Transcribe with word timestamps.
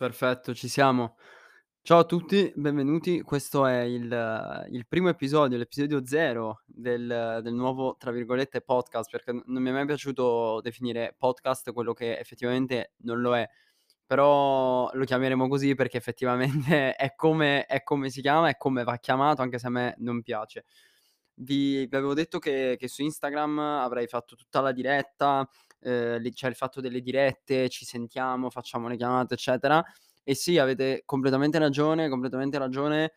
Perfetto, 0.00 0.54
ci 0.54 0.66
siamo. 0.66 1.18
Ciao 1.82 1.98
a 1.98 2.04
tutti, 2.04 2.50
benvenuti. 2.56 3.20
Questo 3.20 3.66
è 3.66 3.82
il 3.82 4.66
il 4.70 4.86
primo 4.86 5.10
episodio, 5.10 5.58
l'episodio 5.58 6.06
0 6.06 6.62
del 6.64 7.40
del 7.42 7.52
nuovo, 7.52 7.96
tra 7.98 8.10
virgolette, 8.10 8.62
"podcast", 8.62 9.10
perché 9.10 9.32
non 9.32 9.62
mi 9.62 9.68
è 9.68 9.72
mai 9.72 9.84
piaciuto 9.84 10.60
definire 10.62 11.14
podcast 11.18 11.72
quello 11.72 11.92
che 11.92 12.16
effettivamente 12.18 12.94
non 13.02 13.20
lo 13.20 13.36
è. 13.36 13.46
Però 14.06 14.90
lo 14.94 15.04
chiameremo 15.04 15.48
così 15.48 15.74
perché 15.74 15.98
effettivamente 15.98 16.94
è 16.96 17.14
come 17.14 17.66
è 17.66 17.82
come 17.82 18.08
si 18.08 18.22
chiama, 18.22 18.48
è 18.48 18.56
come 18.56 18.84
va 18.84 18.96
chiamato, 18.96 19.42
anche 19.42 19.58
se 19.58 19.66
a 19.66 19.70
me 19.70 19.94
non 19.98 20.22
piace. 20.22 20.64
Vi 21.34 21.86
vi 21.86 21.96
avevo 21.96 22.14
detto 22.14 22.38
che 22.38 22.76
che 22.78 22.88
su 22.88 23.02
Instagram 23.02 23.58
avrei 23.58 24.06
fatto 24.06 24.34
tutta 24.36 24.60
la 24.62 24.72
diretta, 24.72 25.46
lì 25.82 26.32
c'è 26.32 26.48
il 26.48 26.54
fatto 26.54 26.80
delle 26.80 27.00
dirette, 27.00 27.68
ci 27.68 27.84
sentiamo, 27.84 28.50
facciamo 28.50 28.88
le 28.88 28.96
chiamate, 28.96 29.34
eccetera. 29.34 29.82
E 30.22 30.34
sì, 30.34 30.58
avete 30.58 31.02
completamente 31.04 31.58
ragione, 31.58 32.08
completamente 32.08 32.58
ragione. 32.58 33.12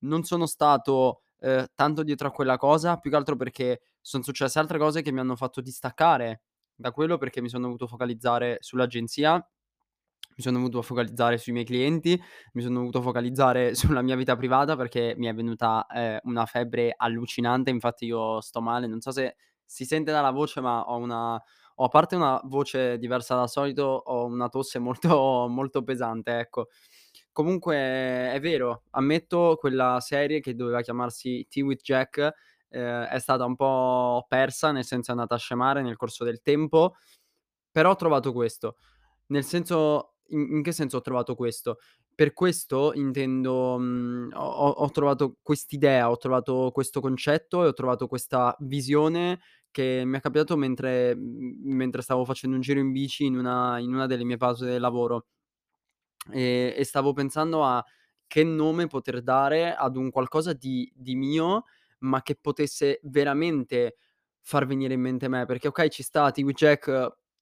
Non 0.00 0.24
sono 0.24 0.46
stato, 0.46 1.22
ehm, 1.40 1.66
tanto 1.74 2.02
dietro 2.02 2.28
a 2.28 2.30
quella 2.32 2.56
cosa, 2.56 2.96
più 2.98 3.10
che 3.10 3.16
altro 3.16 3.36
perché 3.36 3.82
son 4.00 4.22
successe 4.22 4.58
altre 4.58 4.78
cose 4.78 5.02
che 5.02 5.12
mi 5.12 5.20
hanno 5.20 5.36
fatto 5.36 5.60
distaccare 5.60 6.42
da 6.74 6.90
quello, 6.92 7.18
perché 7.18 7.40
mi 7.40 7.48
sono 7.48 7.64
dovuto 7.64 7.86
focalizzare 7.86 8.58
sull'agenzia, 8.60 9.34
mi 9.34 10.42
sono 10.42 10.56
dovuto 10.58 10.80
focalizzare 10.82 11.36
sui 11.38 11.52
miei 11.52 11.64
clienti, 11.64 12.20
mi 12.54 12.62
sono 12.62 12.78
dovuto 12.78 13.02
focalizzare 13.02 13.74
sulla 13.74 14.02
mia 14.02 14.16
vita 14.16 14.36
privata 14.36 14.76
perché 14.76 15.14
mi 15.16 15.26
è 15.26 15.34
venuta, 15.34 15.86
ehm, 15.92 16.20
una 16.24 16.46
febbre 16.46 16.94
allucinante, 16.96 17.70
infatti 17.70 18.06
io 18.06 18.40
sto 18.40 18.60
male, 18.60 18.86
non 18.86 19.00
so 19.00 19.10
se 19.12 19.36
si 19.64 19.84
sente 19.84 20.10
dalla 20.12 20.30
voce, 20.30 20.60
ma 20.60 20.82
ho 20.82 20.96
una 20.98 21.40
ho 21.76 21.84
a 21.84 21.88
parte 21.88 22.16
una 22.16 22.40
voce 22.44 22.98
diversa 22.98 23.34
dal 23.36 23.48
solito, 23.50 23.82
ho 23.84 24.24
una 24.26 24.48
tosse 24.48 24.78
molto 24.78 25.46
molto 25.48 25.82
pesante, 25.82 26.38
ecco. 26.38 26.68
Comunque 27.32 27.76
è 27.76 28.38
vero, 28.40 28.84
ammetto 28.90 29.56
quella 29.58 29.98
serie 30.00 30.40
che 30.40 30.54
doveva 30.54 30.82
chiamarsi 30.82 31.46
Tea 31.48 31.64
with 31.64 31.80
Jack, 31.82 32.18
ehm, 32.68 33.04
è 33.04 33.18
stata 33.18 33.44
un 33.46 33.56
po' 33.56 34.24
persa, 34.28 34.70
nel 34.72 34.84
senso 34.84 35.10
è 35.10 35.14
andata 35.14 35.34
a 35.36 35.38
scemare 35.38 35.82
nel 35.82 35.96
corso 35.96 36.24
del 36.24 36.42
tempo, 36.42 36.94
però 37.70 37.90
ho 37.90 37.96
trovato 37.96 38.32
questo. 38.32 38.76
Nel 39.28 39.44
senso 39.44 40.14
in 40.28 40.56
in 40.58 40.62
che 40.62 40.72
senso 40.72 40.98
ho 40.98 41.00
trovato 41.02 41.34
questo? 41.34 41.78
Per 42.14 42.32
questo 42.34 42.92
intendo 42.94 43.78
mhmm, 43.78 44.30
ho 44.34 44.40
ho 44.42 44.68
ho 44.70 44.90
trovato 44.90 45.36
quest'idea, 45.42 46.10
ho 46.10 46.16
trovato 46.18 46.70
questo 46.72 47.00
concetto 47.00 47.64
e 47.64 47.68
ho 47.68 47.72
trovato 47.74 48.06
questa 48.08 48.56
visione 48.60 49.40
che 49.72 50.04
mi 50.06 50.18
è 50.18 50.20
capitato 50.20 50.56
mentre 50.56 51.16
mentre 51.16 52.02
stavo 52.02 52.24
facendo 52.26 52.56
un 52.56 52.62
giro 52.62 52.80
in 52.80 52.92
bici 52.92 53.24
in 53.26 53.36
una 53.38 53.78
in 53.80 53.92
una 53.94 54.06
delle 54.06 54.24
mie 54.24 54.36
pause 54.38 54.66
del 54.66 54.80
lavoro. 54.80 55.24
Ehm, 56.30 56.72
e 56.76 56.84
stavo 56.84 57.12
pensando 57.12 57.64
a 57.64 57.84
che 58.26 58.44
nome 58.44 58.86
poter 58.86 59.22
dare 59.22 59.74
ad 59.74 59.96
un 59.96 60.10
qualcosa 60.10 60.52
di 60.52 60.90
di 60.94 61.14
mio, 61.16 61.64
ma 62.00 62.22
che 62.22 62.36
potesse 62.40 63.00
veramente 63.04 63.96
far 64.40 64.66
venire 64.66 64.94
in 64.94 65.00
mente 65.00 65.28
me, 65.28 65.44
perché 65.46 65.68
okay, 65.68 65.88
ci 65.90 66.02
sta 66.02 66.32
with 66.38 66.56
Jack, 66.56 66.88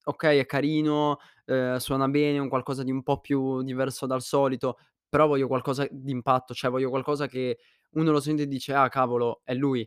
okay, 0.05 0.39
è 0.39 0.47
carino, 0.47 1.19
ehm, 1.47 1.77
suona 1.77 2.09
bene, 2.09 2.39
un 2.39 2.49
qualcosa 2.49 2.83
di 2.83 2.91
un 2.91 3.03
po' 3.03 3.21
più 3.21 3.63
diverso 3.63 4.07
dal 4.07 4.23
solito, 4.23 4.79
però 5.09 5.27
voglio 5.27 5.47
qualcosa 5.47 5.87
d'impatto, 5.91 6.55
cioè 6.55 6.71
voglio 6.71 6.91
qualcosa 6.91 7.27
che 7.27 7.59
uno 7.93 8.11
lo 8.13 8.21
sente 8.21 8.43
e 8.43 8.47
dice: 8.49 8.75
"Ah 8.75 8.89
cavolo, 8.89 9.41
è 9.45 9.55
lui." 9.55 9.87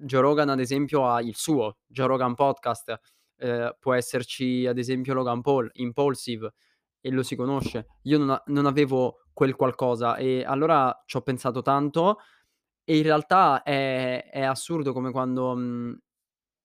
Joe 0.00 0.20
Rogan 0.20 0.48
ad 0.50 0.60
esempio 0.60 1.06
ha 1.08 1.20
il 1.22 1.34
suo, 1.36 1.78
Joe 1.86 2.06
Rogan 2.06 2.34
Podcast, 2.34 2.98
ehm, 3.38 3.76
può 3.80 3.94
esserci 3.94 4.66
ad 4.66 4.78
esempio 4.78 5.14
Logan 5.14 5.40
Paul, 5.42 5.70
Impulsive 5.74 6.52
e 7.00 7.10
lo 7.10 7.22
si 7.22 7.36
conosce. 7.36 7.86
Io 8.04 8.18
non 8.18 8.30
a 8.30 8.42
non 8.46 8.66
avevo 8.66 9.20
quel 9.32 9.54
qualcosa 9.56 10.16
e 10.16 10.44
allora 10.44 10.96
c'ho 11.06 11.20
pensato 11.22 11.62
tanto 11.62 12.18
e 12.84 12.96
in 12.98 13.02
realtà 13.04 13.62
è 13.62 14.30
è 14.30 14.42
assurdo 14.42 14.92
come 14.92 15.10
quando, 15.12 15.54
mhmm, 15.56 15.98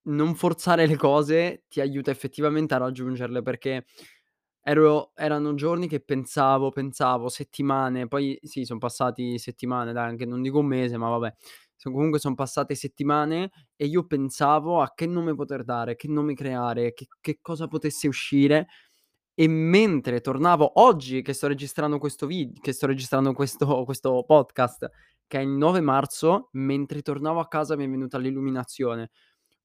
non 0.06 0.36
forzare 0.36 0.88
le 0.88 0.98
cose 0.98 1.66
ti 1.70 1.82
aiuta 1.82 2.12
effettivamente 2.12 2.74
a 2.76 2.78
raggiungerle, 2.78 3.42
perché 3.44 3.86
ero 4.64 5.12
erano 5.16 5.56
giorni 5.56 5.88
che 5.88 6.02
pensavo, 6.02 6.72
pensavo, 6.72 7.30
settimane, 7.30 8.08
poi 8.08 8.38
sì, 8.44 8.66
son 8.66 8.80
passati 8.80 9.38
settimane 9.40 9.94
dai, 9.94 10.08
anche 10.10 10.26
non 10.26 10.42
dico 10.42 10.60
un 10.60 10.68
mese, 10.68 10.98
ma 10.98 11.10
vabbè. 11.10 11.34
Comunque 11.92 12.20
son 12.20 12.36
passate 12.36 12.76
settimane 12.76 13.52
e 13.76 13.86
io 13.86 14.06
pensavo 14.06 14.82
a 14.82 14.94
che 14.94 15.06
nome 15.08 15.36
poter 15.36 15.64
dare, 15.64 15.96
che 15.96 16.08
nome 16.08 16.34
creare, 16.34 16.94
che 16.94 17.08
che 17.22 17.40
cosa 17.42 17.68
potesse 17.68 18.08
uscire 18.08 18.68
e 19.36 19.48
mentre 19.48 20.22
tornavo 20.22 20.80
oggi 20.82 21.22
che 21.24 21.34
sto 21.34 21.48
registrando 21.48 21.98
questo 21.98 22.28
vid 22.28 22.60
che 22.62 22.72
sto 22.72 22.86
registrando 22.88 23.34
questo 23.34 23.84
questo 23.86 24.24
podcast, 24.26 24.90
che 25.28 25.40
è 25.40 25.42
il 25.42 25.50
9 25.50 25.82
marzo, 25.82 26.50
mentre 26.54 27.02
tornavo 27.02 27.40
a 27.40 27.48
casa 27.48 27.76
mi 27.76 27.86
è 27.86 27.90
venuta 27.90 28.18
l'illuminazione. 28.18 29.10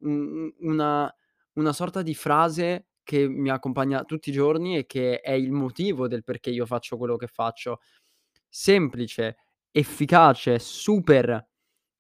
Una 0.01 1.13
una 1.55 1.73
sorta 1.73 2.03
di 2.03 2.15
frase 2.15 2.87
che 3.03 3.29
mi 3.29 3.51
accompagna 3.51 4.05
tutti 4.05 4.31
i 4.31 4.33
giorni 4.33 4.77
e 4.77 4.87
che 4.87 5.21
è 5.21 5.33
il 5.33 5.51
motivo 5.51 6.09
del 6.09 6.25
perché 6.25 6.51
io 6.51 6.67
faccio 6.67 6.97
quello 6.97 7.17
che 7.17 7.27
faccio. 7.27 7.81
Semplice, 8.49 9.37
efficace, 9.71 10.59
super 10.59 11.47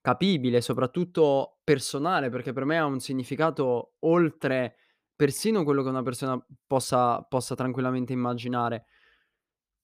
capibile, 0.09 0.63
soprattutto 0.63 1.59
personale, 1.63 2.31
perché 2.31 2.53
per 2.55 2.65
me 2.65 2.79
ha 2.79 2.87
un 2.87 2.99
significato 2.99 3.97
oltre 4.01 4.77
persino 5.15 5.65
quello 5.65 5.83
che 5.83 5.91
una 5.91 6.03
persona 6.03 6.43
possa 6.67 7.21
possa 7.23 7.55
tranquillamente 7.55 8.15
immaginare. 8.15 8.87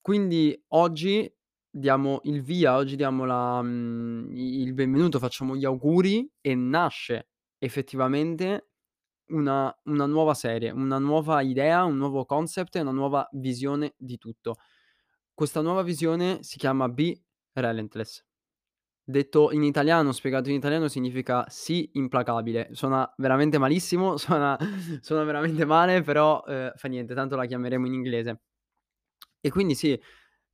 Quindi 0.00 0.62
oggi 0.68 1.30
diamo 1.70 2.20
il 2.24 2.42
via, 2.42 2.76
oggi 2.76 2.96
diamo 2.96 3.24
la 3.24 3.60
mhmm, 3.62 4.30
il 4.34 4.72
benvenuto, 4.74 5.18
facciamo 5.18 5.56
gli 5.56 5.64
auguri 5.64 6.30
e 6.40 6.54
nasce 6.54 7.28
effettivamente 7.58 8.68
una 9.28 9.74
una 9.84 10.06
nuova 10.06 10.34
serie, 10.34 10.70
una 10.70 10.98
nuova 10.98 11.40
idea, 11.42 11.84
un 11.84 11.96
nuovo 11.98 12.24
concept 12.26 12.76
e 12.76 12.80
una 12.80 12.92
nuova 12.92 13.28
visione 13.32 13.94
di 13.98 14.18
tutto. 14.18 14.56
Questa 15.34 15.60
nuova 15.62 15.82
visione 15.82 16.42
si 16.42 16.58
chiama 16.58 16.88
Be 16.88 17.22
Relentless. 17.54 18.24
Detto 19.06 19.50
in 19.52 19.62
italiano, 19.62 20.12
spiegato 20.12 20.48
in 20.48 20.54
italiano 20.56 20.88
significa 20.88 21.44
sii 21.48 21.90
implacabile. 21.94 22.68
Suona 22.72 23.12
veramente 23.18 23.58
malissimo, 23.58 24.16
suona 24.18 24.56
suona 25.00 25.24
veramente 25.24 25.64
male, 25.66 26.00
però, 26.02 26.42
ehm, 26.46 26.72
fa 26.74 26.88
niente, 26.88 27.14
tanto 27.14 27.36
la 27.36 27.44
chiameremo 27.46 27.86
in 27.86 27.92
inglese. 27.92 28.40
E 29.40 29.50
quindi 29.50 29.74
sì, 29.74 29.98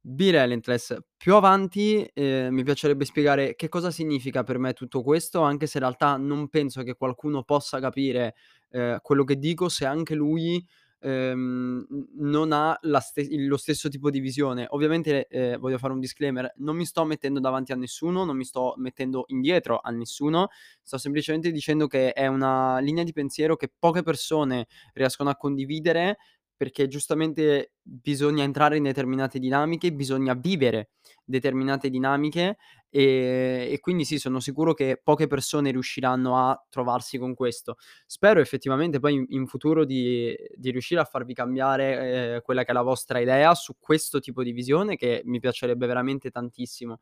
be 0.00 0.31
relentless. 0.33 0.97
Più 1.16 1.34
avanti, 1.34 2.09
ehm, 2.12 2.53
mi 2.53 2.65
piacerebbe 2.65 3.05
spiegare 3.05 3.55
che 3.55 3.69
cosa 3.69 3.91
significa 3.91 4.43
per 4.43 4.59
me 4.59 4.72
tutto 4.72 5.03
questo, 5.03 5.43
anche 5.43 5.67
se 5.67 5.78
in 5.78 5.84
realtà 5.84 6.17
non 6.17 6.49
penso 6.49 6.82
che 6.82 6.94
qualcuno 6.97 7.44
possa 7.44 7.78
capire, 7.81 8.34
ehm, 8.71 8.99
quello 9.03 9.25
che 9.25 9.37
dico 9.38 9.69
se 9.69 9.87
anche 9.87 10.15
lui, 10.15 10.65
ehm, 11.00 11.87
non 12.19 12.53
ha 12.53 12.78
ste 13.00 13.27
lo 13.47 13.56
stesso 13.56 13.88
tipo 13.88 14.11
di 14.11 14.21
visione. 14.21 14.66
Ovviamente, 14.71 15.27
ehm, 15.28 15.59
voglio 15.59 15.78
fare 15.78 15.93
un 15.93 16.00
disclaimer: 16.00 16.53
non 16.59 16.77
mi 16.77 16.84
sto 16.87 17.05
mettendo 17.05 17.41
davanti 17.41 17.72
a 17.72 17.77
nessuno, 17.77 18.25
non 18.25 18.37
mi 18.37 18.44
sto 18.44 18.75
mettendo 18.77 19.25
indietro 19.28 19.81
a 19.83 19.91
nessuno, 19.91 20.49
sto 20.83 20.99
semplicemente 20.99 21.50
dicendo 21.50 21.87
che 21.87 22.12
è 22.12 22.27
una 22.27 22.78
linea 22.81 23.05
di 23.05 23.12
pensiero 23.12 23.56
che 23.56 23.71
poche 23.78 24.03
persone 24.03 24.66
riescono 24.94 25.31
a 25.31 25.37
condividere, 25.37 26.19
perché 26.60 26.88
giustamente 26.88 27.72
bisogna 27.81 28.43
entrare 28.44 28.76
in 28.76 28.82
determinate 28.82 29.38
dinamiche, 29.38 29.94
bisogna 29.94 30.34
vivere 30.34 30.91
determinate 31.25 31.88
dinamiche, 31.88 32.59
ehm, 32.91 33.72
e 33.72 33.78
quindi 33.81 34.04
sì, 34.04 34.19
sono 34.19 34.41
sicuro 34.41 34.75
che 34.75 35.00
poche 35.03 35.26
persone 35.26 35.70
riusciranno 35.70 36.37
a 36.37 36.66
trovarsi 36.69 37.16
con 37.16 37.32
questo. 37.34 37.76
Spero 38.04 38.41
effettivamente 38.41 38.99
poi 39.00 39.15
in 39.15 39.25
in 39.31 39.47
futuro 39.47 39.87
di 39.87 40.37
di 40.54 40.70
riuscire 40.70 41.00
a 41.00 41.05
farvi 41.05 41.32
cambiare, 41.32 42.35
ehm, 42.35 42.40
quella 42.43 42.62
che 42.64 42.73
è 42.73 42.75
la 42.75 42.82
vostra 42.82 43.19
idea 43.20 43.55
su 43.55 43.76
questo 43.79 44.20
tipo 44.20 44.43
di 44.43 44.52
visione 44.52 44.96
che 44.96 45.23
mi 45.25 45.40
piacerebbe 45.40 45.87
veramente 45.87 46.31
tantissimo. 46.31 46.99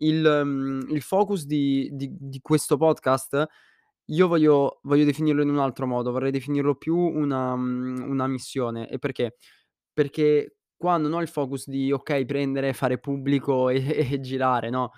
Il 0.00 0.22
mhmm, 0.44 0.90
il 0.90 1.02
focus 1.02 1.44
di 1.46 1.88
di 1.92 2.08
di 2.18 2.40
questo 2.40 2.76
podcast 2.76 3.46
io 4.10 4.26
voglio 4.28 4.80
voglio 4.82 5.04
definirlo 5.04 5.42
in 5.42 5.50
un 5.50 5.58
altro 5.58 5.86
modo, 5.86 6.12
vorrei 6.12 6.30
definirlo 6.30 6.74
più 6.76 6.96
una 6.96 7.54
mhmm, 7.56 8.08
una 8.10 8.26
missione. 8.26 8.88
E 8.90 8.98
perché? 8.98 9.36
Perché 9.92 10.56
qua 10.76 10.96
non 10.98 11.12
ho 11.12 11.20
il 11.22 11.28
focus 11.28 11.68
di, 11.68 11.92
okay, 11.92 12.24
prendere, 12.24 12.72
fare 12.72 12.98
pubblico 12.98 13.68
e 13.70 13.76
e 14.14 14.20
girare, 14.20 14.70
no. 14.70 14.92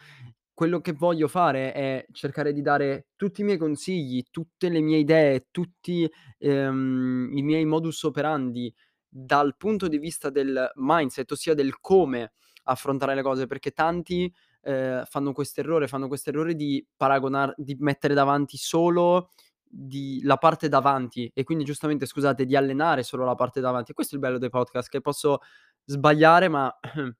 Quello 0.53 0.81
che 0.81 0.93
voglio 0.93 1.27
fare 1.27 1.73
è 1.73 2.07
cercare 2.13 2.53
di 2.53 2.61
dare 2.61 3.09
tutti 3.17 3.41
i 3.41 3.45
miei 3.45 3.57
consigli, 3.57 4.23
tutte 4.31 4.69
le 4.69 4.81
mie 4.81 4.99
idee, 4.99 5.47
tutti, 5.51 6.11
ehm, 6.39 7.31
i 7.35 7.43
miei 7.43 7.65
modus 7.65 8.03
operandi 8.03 8.73
dal 9.09 9.57
punto 9.57 9.89
di 9.89 9.97
vista 9.99 10.29
del 10.31 10.71
mindset, 10.77 11.31
ossia 11.33 11.55
del 11.55 11.81
come 11.81 12.33
affrontare 12.65 13.15
le 13.15 13.23
cose, 13.23 13.47
perché 13.47 13.71
tanti, 13.71 14.31
ehm, 14.63 15.05
fanno 15.05 15.33
quest'errore, 15.33 15.89
fanno 15.89 16.09
quest'errore 16.09 16.55
di 16.55 16.85
paragonar 16.97 17.55
di 17.57 17.77
mettere 17.81 18.15
davanti 18.15 18.57
solo 18.57 19.31
di 19.73 20.21
la 20.25 20.37
parte 20.37 20.69
davanti 20.69 21.31
e 21.35 21.45
quindi 21.45 21.65
giustamente, 21.65 22.07
scusate, 22.07 22.45
di 22.45 22.57
allenare 22.57 23.03
solo 23.05 23.25
la 23.25 23.35
parte 23.37 23.61
davanti. 23.61 23.93
Questo 23.93 24.15
è 24.15 24.19
il 24.19 24.25
bello 24.25 24.39
dei 24.39 24.51
podcast, 24.51 24.89
che 24.89 25.01
posso 25.01 25.39
sbagliare, 25.85 26.49
ma 26.49 26.73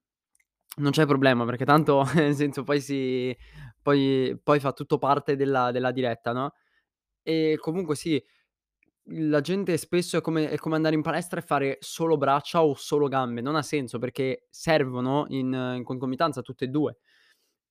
non 0.79 0.91
c'è 0.93 1.07
problema 1.07 1.45
perché 1.45 1.65
tanto 1.65 2.05
nel 2.15 2.35
senso 2.35 2.63
poi 2.65 2.81
si 2.81 3.37
poi 3.83 4.39
poi 4.43 4.61
fa 4.61 4.73
tutto 4.73 4.99
parte 4.99 5.37
della 5.37 5.71
della 5.73 5.93
diretta, 5.93 6.33
no, 6.33 6.55
e 7.23 7.57
comunque 7.61 7.97
sì, 7.97 8.23
la 9.13 9.41
gente 9.41 9.77
spesso 9.77 10.17
è 10.19 10.21
come 10.21 10.51
è 10.51 10.57
come 10.59 10.77
andare 10.77 10.95
in 10.95 11.03
palestra 11.03 11.41
e 11.41 11.43
fare 11.43 11.79
solo 11.81 12.17
braccia 12.17 12.63
o 12.65 12.75
solo 12.75 13.09
gambe, 13.09 13.41
non 13.41 13.57
ha 13.57 13.63
senso 13.63 13.99
perché 13.99 14.47
servono 14.51 15.27
in 15.29 15.53
in 15.77 15.85
concomitanza 15.85 16.43
tutte 16.43 16.67
e 16.67 16.69
2. 16.69 16.97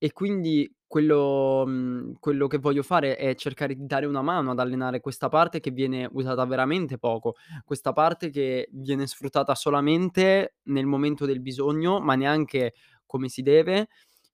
E 0.02 0.12
quindi 0.14 0.66
quello 0.86 1.64
mhmm, 1.66 2.14
quello 2.20 2.46
che 2.46 2.56
voglio 2.56 2.82
fare 2.82 3.16
è 3.16 3.34
cercare 3.34 3.74
di 3.74 3.84
dare 3.84 4.06
una 4.06 4.22
mano 4.22 4.50
ad 4.52 4.58
allenare 4.58 5.00
questa 5.00 5.28
parte 5.28 5.60
che 5.60 5.70
viene 5.72 6.08
usata 6.12 6.42
veramente 6.46 6.96
poco, 6.96 7.34
questa 7.66 7.92
parte 7.92 8.30
che 8.30 8.68
viene 8.72 9.06
sfruttata 9.06 9.54
solamente 9.54 10.54
nel 10.64 10.86
momento 10.86 11.26
del 11.26 11.40
bisogno, 11.42 12.00
ma 12.00 12.14
neanche 12.14 12.72
come 13.04 13.28
si 13.28 13.42
deve, 13.42 13.88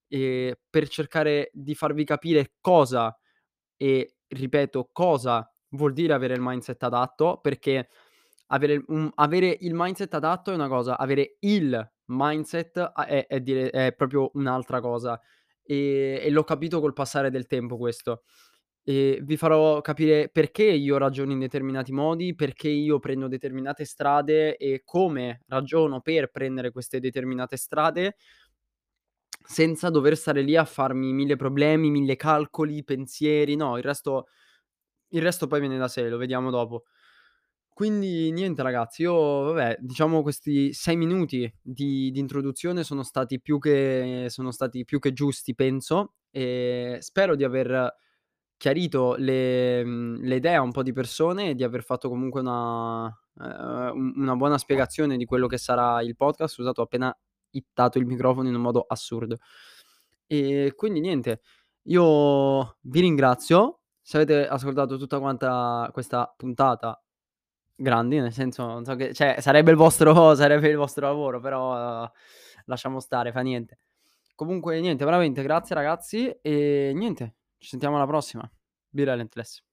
ehm, 0.09 0.53
per 0.71 0.87
cercare 0.89 1.51
di 1.53 1.75
farvi 1.75 2.05
capire 2.05 2.53
cosa 2.61 3.17
e 3.77 4.17
ripeto 4.29 4.91
cosa 4.93 5.51
vuol 5.71 5.93
dire 5.93 6.13
avere 6.15 6.35
il 6.35 6.41
mindset 6.43 6.83
adatto, 6.85 7.39
perché 7.43 7.89
avere 8.49 8.85
un 8.89 9.11
avere 9.17 9.57
il 9.61 9.75
mindset 9.75 10.15
adatto 10.15 10.53
è 10.53 10.55
una 10.55 10.69
cosa, 10.69 10.99
avere 10.99 11.37
il 11.41 11.93
mindset 12.07 12.79
a 12.79 13.07
è 13.07 13.27
è 13.27 13.41
dire 13.41 13.71
è 13.71 13.93
proprio 13.95 14.31
un'altra 14.35 14.81
cosa. 14.81 15.21
Ehm, 15.67 16.19
e 16.23 16.31
l'ho 16.31 16.45
capito 16.45 16.81
col 16.81 16.93
passare 16.93 17.31
del 17.31 17.47
tempo 17.47 17.77
questo. 17.77 18.23
E 18.85 19.21
vi 19.23 19.37
farò 19.37 19.81
capire 19.81 20.29
perché 20.31 20.65
io 20.65 20.97
ragiono 20.99 21.33
in 21.33 21.41
determinati 21.41 21.93
modi, 21.93 22.35
perché 22.37 22.69
io 22.69 22.99
prendo 23.01 23.29
determinate 23.29 23.85
strade 23.85 24.57
e 24.57 24.83
come 24.85 25.43
ragiono 25.49 26.01
per 26.01 26.31
prendere 26.31 26.71
queste 26.71 27.01
determinate 27.01 27.57
strade 27.57 28.17
senza 29.45 29.91
dover 29.91 30.17
stare 30.17 30.43
lì 30.43 30.57
a 30.57 30.65
farmi 30.65 31.13
1000 31.13 31.37
problemi, 31.37 31.91
1000 31.91 32.17
calcoli, 32.17 32.83
pensieri, 32.85 33.55
no, 33.57 33.77
il 33.77 33.83
resto 33.85 34.27
il 35.11 35.23
resto 35.23 35.47
poi 35.47 35.61
viene 35.61 35.79
da 35.79 35.89
sé, 35.89 36.09
lo 36.09 36.19
vediamo 36.19 36.51
dopo. 36.51 36.85
Quindi 37.77 38.33
niente 38.33 38.63
ragazzi, 38.63 39.03
io 39.03 39.13
vabbè, 39.53 39.77
diciamo 39.81 40.23
questi 40.23 40.73
6 40.73 40.97
minuti 40.97 41.41
di 41.61 42.11
di 42.11 42.19
introduzione 42.21 42.83
sono 42.85 43.03
stati 43.03 43.39
più 43.39 43.59
che 43.59 44.29
sono 44.31 44.51
stati 44.51 44.87
più 44.87 44.99
che 44.99 45.13
giusti 45.13 45.55
penso, 45.55 46.15
e 46.31 46.97
spero 47.01 47.37
di 47.37 47.45
aver 47.45 47.95
chiarito 48.57 49.15
le 49.19 49.85
mhmm, 49.85 50.23
le 50.23 50.37
idee 50.37 50.55
a 50.55 50.63
un 50.63 50.73
po' 50.73 50.83
di 50.83 50.93
persone 50.93 51.51
e 51.51 51.55
di 51.55 51.65
aver 51.65 51.83
fatto 51.85 52.09
comunque 52.09 52.41
una 52.41 53.05
un 53.35 54.13
una 54.17 54.37
buona 54.37 54.57
spiegazione 54.57 55.19
di 55.19 55.27
quello 55.27 55.47
che 55.47 55.59
sarà 55.59 56.01
il 56.03 56.17
podcast. 56.17 56.55
Scusate, 56.55 56.81
ho 56.81 56.85
appena 56.85 57.15
hittato 57.51 57.99
il 57.99 58.07
microfono 58.07 58.49
in 58.49 58.55
un 58.55 58.63
modo 58.63 58.87
assurdo. 58.89 59.37
E 60.27 60.73
quindi 60.77 61.01
niente, 61.01 61.43
io 61.89 62.79
vi 62.83 63.01
ringrazio. 63.01 63.81
Se 64.01 64.17
avete 64.17 64.49
ascoltato 64.49 64.97
tutta 64.99 65.19
quanta 65.21 65.91
questa 65.93 66.33
puntata, 66.37 66.99
grandi, 67.77 68.19
nel 68.19 68.33
senso 68.33 68.67
non 68.67 68.85
so 68.85 68.95
che 68.97 69.13
cioè 69.15 69.37
sarebbe 69.41 69.71
il 69.71 69.77
vostro 69.77 70.35
sarebbe 70.35 70.69
il 70.69 70.77
vostro 70.77 71.07
lavoro, 71.07 71.41
però 71.41 72.11
lasciamo 72.65 73.01
stare, 73.01 73.33
fa 73.33 73.41
niente. 73.41 73.79
Comunque 74.35 74.81
niente, 74.81 75.05
veramente 75.05 75.43
grazie 75.43 75.75
ragazzi 75.75 76.29
e 76.43 76.93
niente, 76.95 77.35
ci 77.59 77.69
sentiamo 77.69 77.97
alla 77.97 78.07
prossima. 78.07 78.51
Be 78.89 79.05
relentless. 79.05 79.66